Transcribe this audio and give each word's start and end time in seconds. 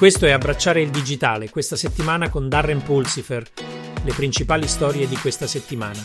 Questo 0.00 0.24
è 0.24 0.30
Abbracciare 0.30 0.80
il 0.80 0.90
digitale, 0.90 1.50
questa 1.50 1.76
settimana 1.76 2.30
con 2.30 2.48
Darren 2.48 2.82
Pulsifer, 2.82 3.46
le 4.02 4.12
principali 4.14 4.66
storie 4.66 5.06
di 5.06 5.14
questa 5.16 5.46
settimana. 5.46 6.00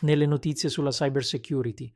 Nelle 0.00 0.24
notizie 0.24 0.70
sulla 0.70 0.88
cybersecurity. 0.88 1.92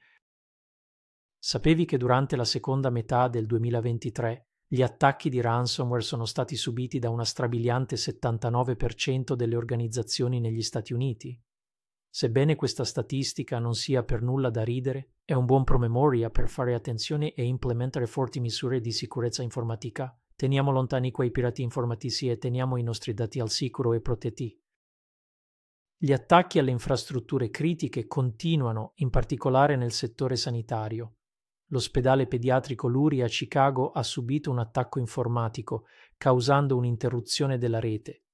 Sapevi 1.38 1.87
che 1.87 1.96
durante 1.96 2.36
la 2.36 2.45
seconda 2.45 2.91
metà 2.91 3.29
del 3.29 3.46
2023 3.46 4.48
gli 4.66 4.82
attacchi 4.82 5.30
di 5.30 5.40
ransomware 5.40 6.02
sono 6.02 6.27
stati 6.27 6.54
subiti 6.54 6.98
da 6.98 7.08
una 7.08 7.24
strabiliante 7.24 7.96
79% 7.96 9.32
delle 9.32 9.56
organizzazioni 9.56 10.38
negli 10.38 10.61
Stati 10.61 10.92
Uniti? 10.92 11.42
Sebbene 12.12 12.56
questa 12.56 12.84
statistica 12.84 13.61
non 13.61 13.74
sia 13.74 14.02
per 14.02 14.20
nulla 14.20 14.50
da 14.50 14.64
ridere, 14.64 15.12
è 15.24 15.32
un 15.32 15.45
buon 15.45 15.62
promemoria 15.62 16.29
per 16.29 16.48
fare 16.48 16.74
attenzione 16.74 17.32
e 17.34 17.45
implementare 17.45 18.09
forti 18.09 18.41
misure 18.41 18.80
di 18.80 18.91
sicurezza 18.91 19.42
informatica. 19.42 20.12
Teniamo 20.34 20.73
lontani 20.73 21.12
quei 21.12 21.30
pirati 21.30 21.62
informatici 21.62 22.28
e 22.28 22.37
teniamo 22.37 22.77
i 22.77 22.82
nostri 22.82 23.15
dati 23.15 23.38
al 23.38 23.48
sicuro 23.48 23.92
e 23.92 24.01
protetti. 24.01 24.60
Gli 25.96 26.12
attacchi 26.12 26.59
alle 26.59 26.73
infrastrutture 26.73 27.48
critiche 27.48 28.09
continuano, 28.09 28.92
in 28.96 29.10
particolare 29.10 29.77
nel 29.77 29.92
settore 29.92 30.34
sanitario. 30.34 31.18
L'ospedale 31.66 32.27
pediatrico 32.27 32.88
Lurie 32.88 33.23
a 33.23 33.29
Chicago 33.29 33.92
ha 33.92 34.02
subito 34.02 34.51
un 34.51 34.59
attacco 34.59 34.98
informatico, 34.98 35.84
causando 36.16 36.77
un'interruzione 36.77 37.56
della 37.56 37.79
rete. 37.79 38.24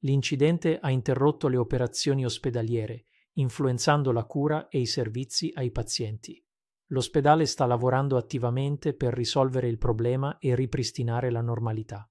L'incidente 0.00 0.78
ha 0.78 0.90
interrotto 0.90 1.48
le 1.48 1.56
operazioni 1.56 2.26
ospedaliere 2.26 3.06
influenzando 3.34 4.12
la 4.12 4.24
cura 4.24 4.68
e 4.68 4.80
i 4.80 4.86
servizi 4.86 5.50
ai 5.54 5.70
pazienti. 5.70 6.44
L'ospedale 6.88 7.46
sta 7.46 7.64
lavorando 7.64 8.16
attivamente 8.16 8.94
per 8.94 9.14
risolvere 9.14 9.68
il 9.68 9.78
problema 9.78 10.36
e 10.38 10.54
ripristinare 10.54 11.30
la 11.30 11.40
normalità. 11.40 12.06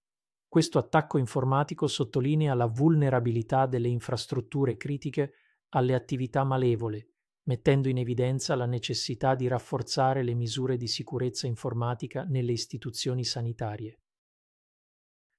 Questo 0.48 0.80
attacco 0.80 1.18
informatico 1.18 1.88
sottolinea 1.88 2.54
la 2.56 2.66
vulnerabilità 2.66 3.68
delle 3.68 3.88
infrastrutture 3.88 4.76
critiche 4.78 5.34
alle 5.70 5.94
attività 5.94 6.44
malevole, 6.44 7.12
mettendo 7.44 7.90
in 7.90 7.98
evidenza 7.98 8.56
la 8.56 8.66
necessità 8.66 9.36
di 9.36 9.48
rafforzare 9.48 10.24
le 10.24 10.34
misure 10.34 10.78
di 10.78 10.88
sicurezza 10.88 11.48
informatica 11.48 12.24
nelle 12.24 12.52
istituzioni 12.52 13.24
sanitarie. 13.24 14.02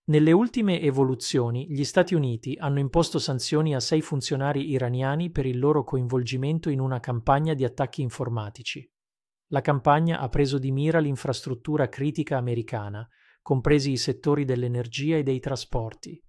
Nelle 0.04 0.32
ultime 0.32 0.80
evoluzioni, 0.80 1.68
gli 1.70 1.84
Stati 1.84 2.14
Uniti 2.14 2.56
hanno 2.58 2.80
imposto 2.80 3.20
sanzioni 3.20 3.72
a 3.72 3.78
sei 3.78 4.00
funzionari 4.00 4.68
iraniani 4.70 5.30
per 5.30 5.46
il 5.46 5.60
loro 5.60 5.84
coinvolgimento 5.84 6.70
in 6.70 6.80
una 6.80 6.98
campagna 6.98 7.54
di 7.54 7.64
attacchi 7.64 8.02
informatici. 8.02 8.90
La 9.52 9.60
campagna 9.60 10.18
ha 10.18 10.28
preso 10.28 10.58
di 10.58 10.72
mira 10.72 10.98
l'infrastruttura 10.98 11.88
critica 11.88 12.36
americana, 12.36 13.08
compresi 13.40 13.92
i 13.92 13.96
settori 13.96 14.44
dell'energia 14.44 15.18
e 15.18 15.22
dei 15.22 15.38
trasporti. 15.38 16.20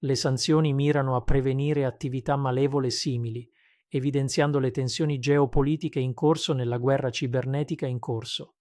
Le 0.00 0.14
sanzioni 0.14 0.72
mirano 0.72 1.14
a 1.14 1.22
prevenire 1.22 1.84
attività 1.84 2.36
malevole 2.36 2.88
simili, 2.88 3.46
evidenziando 3.88 4.58
le 4.58 4.70
tensioni 4.70 5.18
geopolitiche 5.18 6.00
in 6.00 6.14
corso 6.14 6.54
nella 6.54 6.78
guerra 6.78 7.10
cibernetica 7.10 7.86
in 7.86 7.98
corso. 7.98 8.57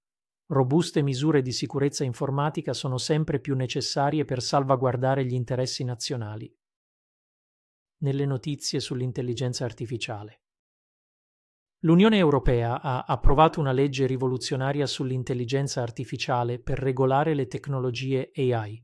Robuste 0.50 1.02
misure 1.02 1.42
di 1.42 1.52
sicurezza 1.52 2.06
informatica 2.06 2.72
sono 2.72 2.98
sempre 2.98 3.42
più 3.42 3.54
necessarie 3.54 4.24
per 4.24 4.42
salvaguardare 4.42 5.26
gli 5.26 5.34
interessi 5.34 5.84
nazionali. 5.84 6.50
Nelle 7.98 8.26
notizie 8.26 8.80
sull'intelligenza 8.80 9.66
artificiale. 9.66 10.44
L'Unione 11.80 12.18
Europea 12.18 12.82
ha 12.82 13.04
approvato 13.04 13.60
una 13.60 13.74
legge 13.74 14.06
rivoluzionaria 14.08 14.86
sull'intelligenza 14.86 15.82
artificiale 15.82 16.60
per 16.60 16.80
regolare 16.80 17.34
le 17.34 17.48
tecnologie 17.48 18.32
AI. 18.34 18.82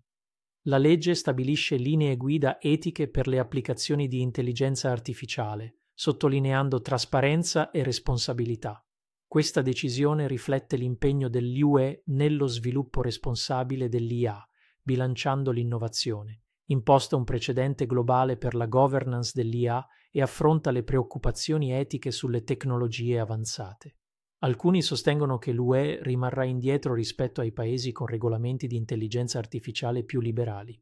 La 0.63 0.77
legge 0.77 1.15
stabilisce 1.15 1.77
linee 1.77 2.17
guida 2.17 2.59
etiche 2.59 3.09
per 3.09 3.27
le 3.27 3.39
applicazioni 3.39 4.09
di 4.09 4.19
intelligenza 4.19 4.91
artificiale, 4.91 5.77
sottolineando 5.93 6.81
trasparenza 6.81 7.71
e 7.71 7.83
responsabilità. 7.83 8.85
Questa 9.33 9.63
decisione 9.63 10.27
riflette 10.27 10.75
l'impegno 10.77 11.27
dell'UE 11.27 12.03
nello 12.05 12.45
sviluppo 12.45 13.01
responsabile 13.01 13.89
dell'IA, 13.89 14.39
bilanciando 14.79 15.49
l'innovazione, 15.49 16.41
imposta 16.65 17.15
un 17.15 17.23
precedente 17.23 17.87
globale 17.87 18.37
per 18.37 18.53
la 18.53 18.67
governance 18.67 19.31
dell'IA 19.33 19.83
e 20.11 20.21
affronta 20.21 20.69
le 20.69 20.83
preoccupazioni 20.83 21.73
etiche 21.73 22.11
sulle 22.11 22.43
tecnologie 22.43 23.17
avanzate. 23.17 23.95
Alcuni 24.43 24.83
sostengono 24.83 25.39
che 25.39 25.51
l'UE 25.51 25.97
rimarrà 26.03 26.43
indietro 26.43 26.93
rispetto 26.93 27.41
ai 27.41 27.51
paesi 27.51 27.91
con 27.91 28.05
regolamenti 28.05 28.67
di 28.67 28.75
intelligenza 28.75 29.39
artificiale 29.39 30.03
più 30.03 30.21
liberali. 30.21 30.79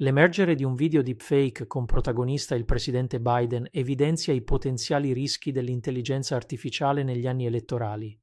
L'emergere 0.00 0.54
di 0.54 0.64
un 0.64 0.74
video 0.74 1.02
deepfake 1.02 1.66
con 1.66 1.84
protagonista 1.84 2.54
il 2.54 2.64
presidente 2.64 3.20
Biden 3.20 3.68
evidenzia 3.70 4.32
i 4.32 4.40
potenziali 4.40 5.12
rischi 5.12 5.52
dell'intelligenza 5.52 6.36
artificiale 6.36 7.02
negli 7.02 7.26
anni 7.26 7.44
elettorali. 7.44 8.18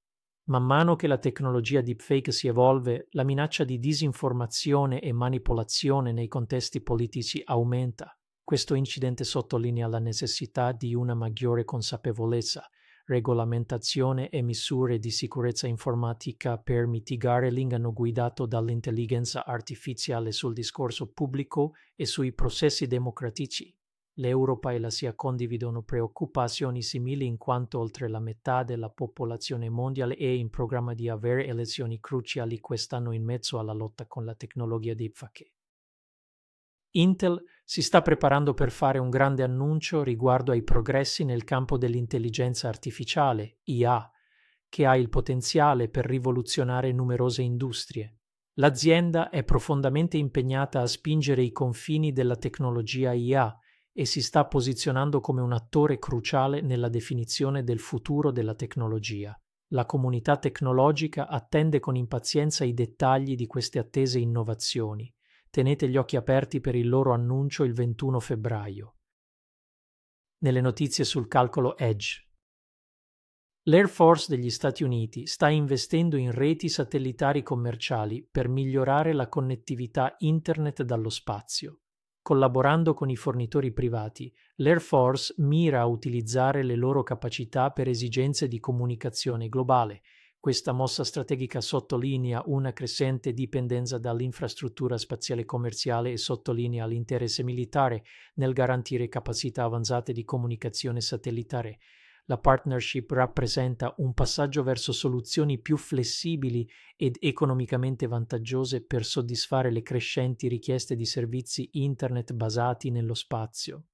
Man 0.45 0.63
mano 0.63 0.95
che 0.95 1.05
la 1.05 1.19
tecnologia 1.19 1.81
deepfake 1.81 2.31
si 2.31 2.47
evolve, 2.47 3.09
la 3.11 3.23
minaccia 3.23 3.63
di 3.63 3.77
disinformazione 3.77 5.01
e 5.01 5.13
manipolazione 5.13 6.11
nei 6.13 6.27
contesti 6.27 6.81
politici 6.81 7.43
aumenta. 7.45 8.17
Questo 8.43 8.73
incidente 8.73 9.23
sottolinea 9.23 9.87
la 9.87 9.99
necessità 9.99 10.71
di 10.71 10.95
una 10.95 11.13
maggiore 11.13 11.63
consapevolezza 11.63 12.67
regolamentazione 13.07 14.29
e 14.29 14.41
misure 14.41 15.00
di 15.00 15.12
sicurezza 15.12 15.66
informatica 15.66 16.57
per 16.57 16.88
mitigare 16.88 17.50
l'inganno 17.50 17.94
guidato 17.94 18.45
dall'intelligenza 18.45 19.45
artificiale 19.45 20.34
sul 20.34 20.53
discorso 20.53 21.07
pubblico 21.07 21.73
e 21.96 22.06
sui 22.06 22.34
processi 22.34 22.85
democratici. 22.85 23.73
L'Europa 24.19 24.73
e 24.73 24.79
la 24.79 24.90
SIA 24.90 25.13
condividono 25.13 25.84
preoccupazioni 25.84 26.81
simili 26.81 27.25
in 27.25 27.38
quanto 27.38 27.79
oltre 27.79 28.09
la 28.09 28.19
metà 28.19 28.63
della 28.63 28.90
popolazione 28.90 29.69
mondiale 29.69 30.16
è 30.16 30.25
in 30.25 30.50
programma 30.50 30.94
di 30.94 31.07
avere 31.07 31.46
elezioni 31.46 32.00
cruciali 32.01 32.59
quest'anno 32.59 33.13
in 33.13 33.23
mezzo 33.23 33.57
alla 33.57 33.73
lotta 33.73 34.06
con 34.06 34.25
la 34.25 34.35
tecnologia 34.35 34.94
deepfake. 34.94 35.51
Intel 36.97 37.44
si 37.63 37.84
sta 37.84 38.02
preparando 38.02 38.56
per 38.56 38.72
fare 38.72 38.97
un 38.97 39.12
grande 39.12 39.44
annuncio 39.44 40.02
riguardo 40.02 40.52
ai 40.52 40.63
progressi 40.63 41.24
nel 41.25 41.44
campo 41.44 41.78
dell'intelligenza 41.78 42.68
artificiale, 42.69 43.59
IA, 43.66 44.09
che 44.68 44.85
ha 44.85 44.97
il 44.97 45.08
potenziale 45.09 45.90
per 45.90 46.06
rivoluzionare 46.06 46.91
numerose 46.91 47.44
industrie. 47.44 48.18
L'azienda 48.53 49.30
è 49.30 49.44
profondamente 49.44 50.18
impegnata 50.18 50.81
a 50.81 50.88
spingere 50.88 51.44
i 51.44 51.52
confini 51.52 52.12
della 52.12 52.35
tecnologia 52.35 53.14
IA 53.14 53.56
e 53.94 54.06
si 54.06 54.22
sta 54.24 54.46
posizionando 54.46 55.19
come 55.19 55.41
un 55.41 55.53
attore 55.53 56.00
cruciale 56.00 56.62
nella 56.62 56.90
definizione 56.90 57.64
del 57.64 57.79
futuro 57.79 58.31
della 58.31 58.56
tecnologia. 58.56 59.40
La 59.72 59.85
comunità 59.85 60.38
tecnologica 60.38 61.28
attende 61.28 61.79
con 61.79 61.96
impazienza 61.96 62.64
i 62.64 62.74
dettagli 62.74 63.35
di 63.35 63.46
queste 63.46 63.78
attese 63.78 64.18
innovazioni 64.18 65.14
tenete 65.50 65.88
gli 65.90 65.97
occhi 65.97 66.16
aperti 66.16 66.59
per 66.59 66.75
il 66.75 66.90
loro 66.90 67.13
annuncio 67.13 67.63
il 67.63 67.74
21 67.74 68.19
febbraio. 68.19 68.96
Nelle 70.40 70.62
notizie 70.62 71.03
sul 71.03 71.28
calcolo 71.28 71.78
Edge. 71.78 72.25
L'Air 73.63 73.90
Force 73.90 74.34
degli 74.34 74.50
Stati 74.50 74.84
Uniti 74.84 75.25
sta 75.25 75.50
investendo 75.50 76.16
in 76.16 76.31
reti 76.31 76.69
satellitari 76.69 77.44
commerciali 77.44 78.25
per 78.30 78.47
migliorare 78.47 79.13
la 79.13 79.28
connettività 79.28 80.16
Internet 80.19 80.84
dallo 80.84 81.09
spazio. 81.09 81.81
Collaborando 82.22 82.94
con 82.94 83.09
i 83.09 83.16
fornitori 83.16 83.74
privati, 83.74 84.34
l'Air 84.58 84.79
Force 84.79 85.34
mira 85.40 85.81
a 85.81 85.85
utilizzare 85.85 86.64
le 86.64 86.75
loro 86.75 87.03
capacità 87.03 87.72
per 87.72 87.88
esigenze 87.88 88.47
di 88.47 88.59
comunicazione 88.59 89.50
globale 89.50 90.02
questa 90.39 90.71
mossa 90.71 91.03
strategica 91.03 91.61
sottolinea 91.61 92.43
una 92.45 92.72
crescente 92.72 93.34
dipendenza 93.34 93.97
dall'infrastruttura 93.97 94.97
spaziale 94.97 95.45
commerciale 95.45 96.11
e 96.11 96.17
sottolinea 96.17 96.85
l'interesse 96.85 97.43
militare 97.43 98.03
nel 98.35 98.53
garantire 98.53 99.09
capacità 99.09 99.63
avanzate 99.63 100.13
di 100.13 100.23
comunicazione 100.23 101.01
satellitare. 101.01 101.79
La 102.25 102.37
partnership 102.37 103.09
rappresenta 103.11 103.93
un 103.97 104.13
passaggio 104.13 104.61
verso 104.61 104.91
soluzioni 104.91 105.59
più 105.59 105.78
flessibili 105.78 106.69
ed 106.95 107.16
economicamente 107.19 108.05
vantaggiose 108.05 108.85
per 108.85 109.05
soddisfare 109.05 109.72
le 109.72 109.81
crescenti 109.81 110.47
richieste 110.47 110.95
di 110.95 111.05
servizi 111.05 111.69
Internet 111.73 112.33
basati 112.33 112.91
nello 112.91 113.13
spazio. 113.13 113.85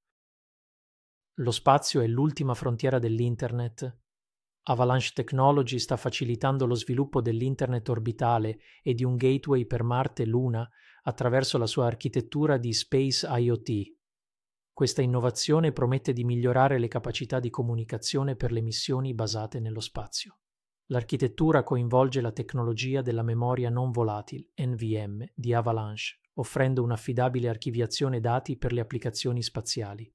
Lo 1.38 1.51
spazio 1.51 2.01
è 2.01 2.07
l'ultima 2.07 2.54
frontiera 2.54 3.00
dell'Internet 3.00 4.01
Avalanche 4.65 5.12
Technology 5.13 5.77
sta 5.77 5.98
facilitando 5.98 6.65
lo 6.65 6.75
sviluppo 6.75 7.21
dell'Internet 7.21 7.89
orbitale 7.89 8.60
e 8.81 8.94
di 8.94 9.04
un 9.04 9.18
gateway 9.18 9.65
per 9.65 9.83
Marte 9.83 10.24
e 10.24 10.25
Luna 10.25 10.68
attraverso 11.04 11.57
la 11.57 11.68
sua 11.68 11.86
architettura 11.86 12.57
di 12.57 12.71
Space 12.71 13.27
IoT. 13.27 13.95
Questa 14.71 15.01
innovazione 15.01 15.74
promette 15.74 16.13
di 16.13 16.24
migliorare 16.24 16.80
le 16.80 16.88
capacità 16.88 17.42
di 17.42 17.50
comunicazione 17.50 18.38
per 18.38 18.54
le 18.54 18.62
missioni 18.62 19.13
basate 19.13 19.60
nello 19.60 19.81
spazio. 19.81 20.39
L'architettura 20.88 21.63
coinvolge 21.63 22.21
la 22.21 22.31
tecnologia 22.31 23.01
della 23.01 23.21
memoria 23.21 23.69
non 23.69 23.92
volatile, 23.92 24.50
NVM, 24.56 25.25
di 25.36 25.54
Avalanche, 25.54 26.19
offrendo 26.36 26.81
un'affidabile 26.83 27.50
archiviazione 27.50 28.21
dati 28.21 28.57
per 28.57 28.71
le 28.71 28.80
applicazioni 28.80 29.44
spaziali. 29.44 30.10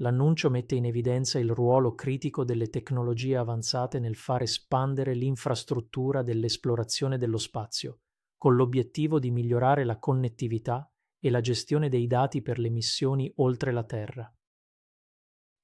L'annuncio 0.00 0.48
mette 0.48 0.76
in 0.76 0.84
evidenza 0.84 1.40
il 1.40 1.50
ruolo 1.50 1.94
critico 1.94 2.44
delle 2.44 2.70
tecnologie 2.70 3.36
avanzate 3.36 3.98
nel 3.98 4.14
far 4.14 4.42
espandere 4.42 5.12
l'infrastruttura 5.14 6.22
dell'esplorazione 6.22 7.18
dello 7.18 7.38
spazio, 7.38 8.00
con 8.36 8.54
l'obiettivo 8.54 9.18
di 9.18 9.32
migliorare 9.32 9.84
la 9.84 9.98
connettività 9.98 10.88
e 11.18 11.30
la 11.30 11.40
gestione 11.40 11.88
dei 11.88 12.06
dati 12.06 12.42
per 12.42 12.60
le 12.60 12.70
missioni 12.70 13.32
oltre 13.36 13.72
la 13.72 13.82
Terra. 13.82 14.32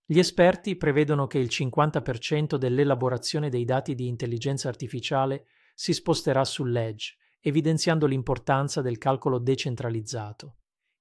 Gli 0.04 0.18
esperti 0.18 0.76
prevedono 0.76 1.28
che 1.28 1.38
il 1.38 1.48
50% 1.48 2.56
dell'elaborazione 2.56 3.48
dei 3.48 3.64
dati 3.64 3.94
di 3.94 4.08
intelligenza 4.08 4.68
artificiale 4.68 5.46
si 5.74 5.92
sposterà 5.92 6.44
sull'edge, 6.44 7.16
evidenziando 7.40 8.06
l'importanza 8.06 8.82
del 8.82 8.98
calcolo 8.98 9.38
decentralizzato. 9.38 10.56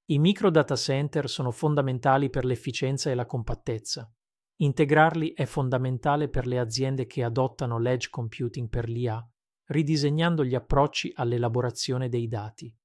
I 0.06 0.20
micro 0.20 0.50
data 0.50 0.76
center 0.76 1.30
sono 1.30 1.52
fondamentali 1.52 2.30
per 2.30 2.44
l'efficienza 2.46 3.10
e 3.10 3.16
la 3.16 3.26
compattezza. 3.26 4.12
Integrarli 4.58 5.34
è 5.34 5.46
fondamentale 5.46 6.30
per 6.30 6.46
le 6.46 6.60
aziende 6.60 7.06
che 7.06 7.24
adottano 7.24 7.80
l'edge 7.80 8.10
computing 8.10 8.70
per 8.70 8.90
l'IA, 8.90 9.26
ridisegnando 9.68 10.44
gli 10.44 10.56
approcci 10.56 11.12
all'elaborazione 11.16 12.10
dei 12.10 12.28
dati. 12.28 12.76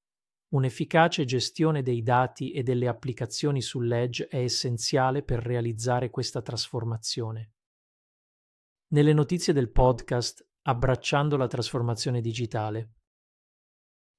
Un'efficace 0.51 1.25
gestione 1.25 1.83
dei 1.83 2.03
dati 2.03 2.53
e 2.53 2.63
delle 2.63 2.89
applicazioni 2.89 3.61
sull'edge 3.61 4.29
è 4.29 4.39
essenziale 4.39 5.23
per 5.23 5.41
realizzare 5.41 6.11
questa 6.11 6.41
trasformazione. 6.41 7.53
Nelle 8.93 9.13
notizie 9.13 9.53
del 9.53 9.71
podcast 9.71 10.47
Abbracciando 10.69 11.39
la 11.39 11.47
trasformazione 11.47 12.21
digitale. 12.21 12.98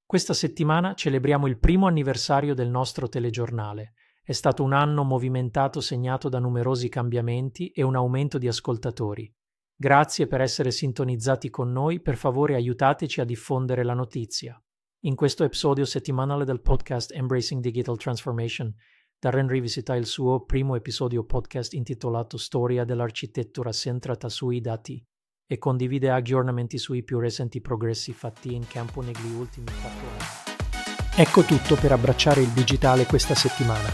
Questa 0.10 0.34
settimana 0.34 0.96
celebriamo 0.96 1.46
il 1.46 1.60
primo 1.60 1.86
anniversario 1.86 2.56
del 2.56 2.68
nostro 2.68 3.08
telegiornale. 3.08 3.94
È 4.24 4.32
stato 4.32 4.64
un 4.64 4.74
anno 4.74 5.04
movimentato 5.04 5.82
segnato 5.82 6.30
da 6.30 6.40
numerosi 6.40 6.90
cambiamenti 6.90 7.70
e 7.70 7.84
un 7.84 7.96
aumento 7.96 8.40
di 8.40 8.48
ascoltatori. 8.48 9.32
Grazie 9.76 10.26
per 10.26 10.42
essere 10.42 10.72
sintonizzati 10.72 11.52
con 11.52 11.72
noi, 11.72 12.00
per 12.00 12.18
favore 12.18 12.56
aiutateci 12.56 13.22
a 13.22 13.24
diffondere 13.24 13.84
la 13.84 13.94
notizia. 13.94 14.60
In 15.02 15.14
questo 15.14 15.44
episodio 15.44 15.86
settimanale 15.86 16.44
del 16.44 16.62
podcast 16.62 17.12
Embracing 17.12 17.62
Digital 17.62 18.00
Transformation, 18.00 18.74
Darren 19.20 19.48
rivisita 19.48 19.96
il 19.96 20.08
suo 20.08 20.44
primo 20.44 20.74
episodio 20.74 21.24
podcast 21.24 21.76
intitolato 21.76 22.36
Storia 22.38 22.84
dell'architettura 22.84 23.72
centrata 23.72 24.28
sui 24.28 24.60
dati 24.60 25.06
e 25.52 25.58
condivide 25.58 26.12
aggiornamenti 26.12 26.78
sui 26.78 27.02
più 27.02 27.18
recenti 27.18 27.60
progressi 27.60 28.14
fatti 28.14 28.54
in 28.54 28.68
campo 28.68 29.02
negli 29.02 29.32
ultimi 29.36 29.66
quattro 29.82 30.08
anni. 30.12 31.08
Ecco 31.16 31.42
tutto 31.42 31.76
per 31.76 31.92
abbracciare 31.92 32.42
il 32.42 32.50
digitale 32.50 33.08
questa 33.08 33.34
settimana. 33.34 33.90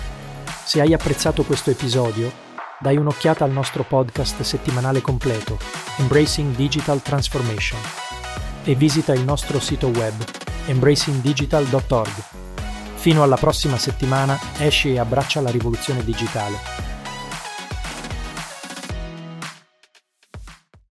Se 0.66 0.82
hai 0.82 0.94
apprezzato 0.94 1.44
questo 1.44 1.70
episodio, 1.70 2.30
dai 2.78 2.98
un'occhiata 2.98 3.46
al 3.46 3.52
nostro 3.52 3.84
podcast 3.84 4.42
settimanale 4.42 5.00
completo, 5.00 5.58
Embracing 5.98 6.54
Digital 6.56 7.02
Transformation, 7.02 7.80
e 8.66 8.76
visita 8.76 9.14
il 9.14 9.24
nostro 9.24 9.62
sito 9.62 9.88
web 9.88 10.14
embracingdigital.org. 10.66 12.24
Fino 12.96 13.24
alla 13.24 13.38
prossima 13.38 13.78
settimana, 13.78 14.38
esci 14.58 14.92
e 14.92 15.00
abbraccia 15.00 15.40
la 15.40 15.52
rivoluzione 15.52 16.04
digitale. 16.04 16.95